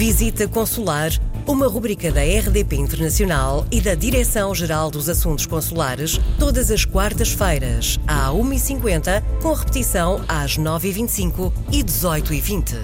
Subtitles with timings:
[0.00, 1.10] Visita Consular,
[1.46, 8.30] uma rubrica da RDP Internacional e da Direção-Geral dos Assuntos Consulares, todas as quartas-feiras, à
[8.30, 12.76] 1h50, com repetição às 9h25 e 18h20.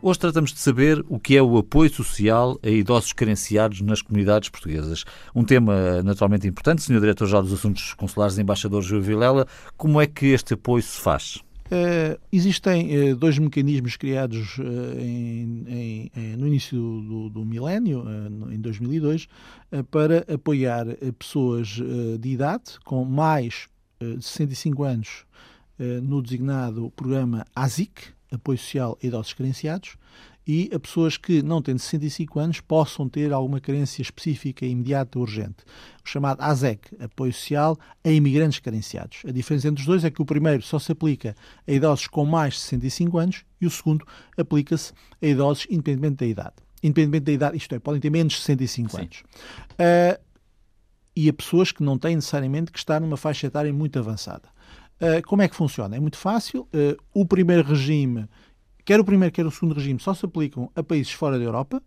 [0.00, 4.48] Hoje tratamos de saber o que é o apoio social a idosos carenciados nas comunidades
[4.48, 5.04] portuguesas.
[5.34, 7.00] Um tema naturalmente importante, Sr.
[7.00, 9.44] Diretor-Geral dos Assuntos Consulares, Embaixador Júlio Vilela.
[9.76, 11.44] Como é que este apoio se faz?
[11.66, 14.62] Uh, existem uh, dois mecanismos criados uh,
[15.00, 18.04] em, em, no início do, do milénio,
[18.52, 19.26] em 2002,
[19.90, 20.86] para apoiar
[21.18, 21.80] pessoas
[22.20, 23.68] de idade com mais
[24.00, 25.24] de 65 anos
[26.02, 29.96] no designado programa ASIC, Apoio Social a Idosos Carenciados,
[30.46, 35.64] e a pessoas que, não tendo 65 anos, possam ter alguma carência específica, imediata, urgente.
[36.04, 39.22] O chamado ASEC, Apoio Social a Imigrantes Carenciados.
[39.26, 41.34] A diferença entre os dois é que o primeiro só se aplica
[41.66, 44.06] a idosos com mais de 65 anos e o segundo
[44.38, 46.54] aplica-se a idosos independentemente da idade.
[46.80, 48.98] Independentemente da idade, isto é, podem ter menos de 65 Sim.
[48.98, 49.24] anos.
[49.72, 50.26] Uh,
[51.16, 54.48] e a pessoas que não têm necessariamente que estar numa faixa etária muito avançada.
[55.00, 55.96] Uh, como é que funciona?
[55.96, 56.62] É muito fácil.
[56.72, 58.26] Uh, o primeiro regime
[58.84, 61.82] quer o primeiro, quer o segundo regime, só se aplicam a países fora da Europa.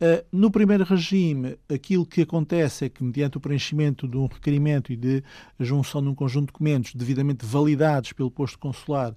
[0.00, 4.92] Uh, no primeiro regime, aquilo que acontece é que, mediante o preenchimento de um requerimento
[4.92, 5.22] e de
[5.58, 9.14] junção de um conjunto de documentos devidamente validados pelo posto consular,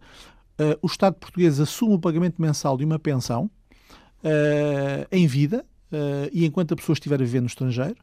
[0.80, 3.50] o Estado português assume o pagamento mensal de uma pensão
[5.10, 5.66] em vida
[6.32, 7.96] e enquanto a pessoa estiver a viver no estrangeiro.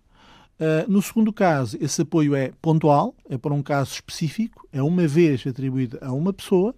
[0.89, 5.47] No segundo caso, esse apoio é pontual, é para um caso específico, é uma vez
[5.47, 6.75] atribuído a uma pessoa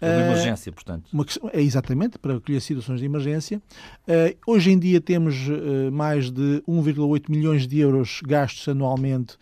[0.00, 1.08] é uma emergência, portanto.
[1.12, 3.60] Uma, é exatamente, para acolher situações de emergência.
[4.08, 9.36] Uh, hoje em dia temos uh, mais de 1,8 milhões de euros gastos anualmente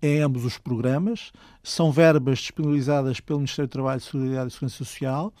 [0.00, 1.32] em ambos os programas.
[1.62, 5.32] São verbas disponibilizadas pelo Ministério do Trabalho, Solidariedade e Segurança Social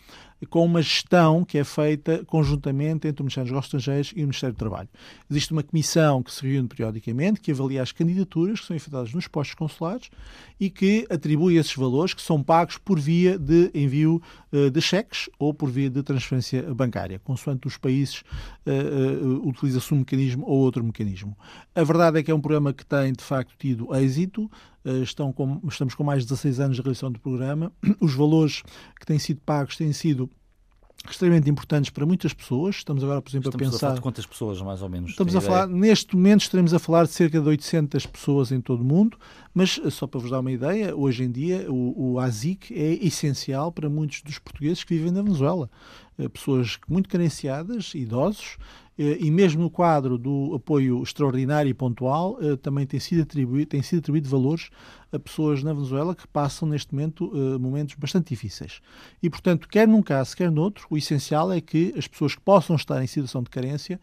[0.46, 4.26] com uma gestão que é feita conjuntamente entre o Ministério dos Negócios Estrangeiros e o
[4.26, 4.88] Ministério do Trabalho.
[5.30, 9.28] Existe uma comissão que se reúne periodicamente, que avalia as candidaturas que são efetuadas nos
[9.28, 10.10] postos consulares
[10.58, 14.20] e que atribui esses valores que são pagos por via de envio
[14.52, 18.22] uh, de cheques ou por via de transferência bancária, consoante os países
[18.66, 21.36] uh, uh, utiliza-se um mecanismo ou outro mecanismo.
[21.74, 24.71] A verdade é que é um programa que tem, de facto, tido êxito, eh,
[25.02, 27.72] estão com, estamos com mais de 16 anos de realização do programa.
[28.00, 28.62] Os valores
[28.98, 30.30] que têm sido pagos têm sido
[31.10, 32.76] extremamente importantes para muitas pessoas.
[32.76, 33.76] Estamos agora, por exemplo, estamos a pensar...
[33.76, 35.10] a falar de quantas pessoas, mais ou menos?
[35.10, 38.82] Estamos a falar, neste momento, estaremos a falar de cerca de 800 pessoas em todo
[38.82, 39.18] o mundo,
[39.52, 43.04] mas eh, só para vos dar uma ideia, hoje em dia o, o ASIC é
[43.04, 45.68] essencial para muitos dos portugueses que vivem na Venezuela.
[46.18, 48.58] Eh, pessoas muito carenciadas, idosos,
[48.98, 53.70] eh, e mesmo no quadro do apoio extraordinário e pontual, eh, também tem sido atribuído,
[53.70, 54.70] tem sido atribuído valores
[55.10, 57.30] a pessoas na Venezuela que passam neste momento
[57.60, 58.80] momentos bastante difíceis.
[59.22, 62.76] E, portanto, quer num caso, quer noutro, o essencial é que as pessoas que possam
[62.76, 64.00] estar em situação de carência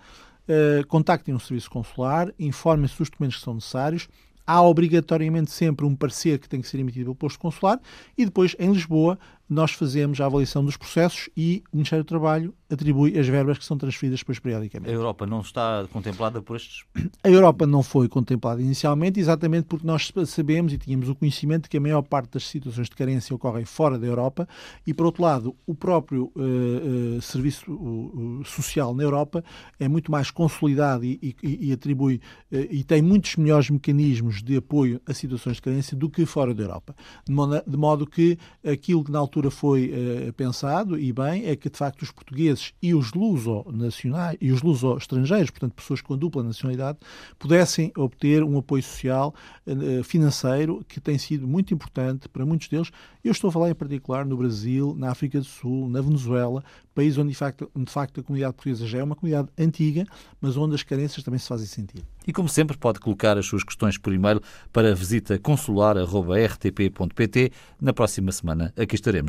[0.88, 4.08] contactem um serviço consular, informem-se dos documentos que são necessários,
[4.50, 7.80] há obrigatoriamente sempre um parecer que tem que ser emitido pelo posto consular
[8.18, 12.54] e depois, em Lisboa, nós fazemos a avaliação dos processos e o Ministério do Trabalho
[12.70, 14.92] atribui as verbas que são transferidas depois periodicamente.
[14.92, 16.84] A Europa não está contemplada por estes?
[17.24, 21.70] A Europa não foi contemplada inicialmente, exatamente porque nós sabemos e tínhamos o conhecimento de
[21.70, 24.48] que a maior parte das situações de carência ocorrem fora da Europa
[24.86, 29.44] e, por outro lado, o próprio uh, uh, serviço uh, social na Europa
[29.80, 32.22] é muito mais consolidado e, e, e atribui
[32.52, 36.64] e tem muitos melhores mecanismos de apoio a situações de carência do que fora da
[36.64, 36.96] Europa.
[37.26, 41.46] De modo, de modo que aquilo que na altura altura foi uh, pensado, e bem,
[41.46, 46.18] é que de facto os portugueses e os luso-nacionais e os luso-estrangeiros, portanto pessoas com
[46.18, 46.98] dupla nacionalidade,
[47.38, 49.34] pudessem obter um apoio social
[49.66, 52.92] uh, financeiro que tem sido muito importante para muitos deles.
[53.24, 56.64] Eu estou a falar em particular no Brasil, na África do Sul, na Venezuela,
[57.00, 60.06] país onde de facto, de facto a comunidade portuguesa já é uma comunidade antiga,
[60.42, 62.04] mas onde as carências também se fazem sentir.
[62.28, 67.52] E como sempre, pode colocar as suas questões por e-mail para visita consular.rtp.pt.
[67.82, 69.29] Na próxima semana aqui estaremos